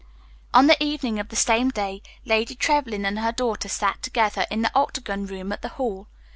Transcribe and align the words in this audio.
On 0.51 0.65
the 0.65 0.83
evening 0.83 1.19
of 1.19 1.29
the 1.29 1.35
same 1.35 1.69
day, 1.69 2.01
Lady 2.25 2.55
Trevlyn 2.55 3.05
and 3.05 3.19
her 3.19 3.31
daughter 3.31 3.69
sat 3.69 4.01
together 4.01 4.47
in 4.49 4.63
the 4.63 4.73
octagon 4.75 5.27
room 5.27 5.51
at 5.51 5.61
the 5.61 5.67
Hall. 5.77 6.07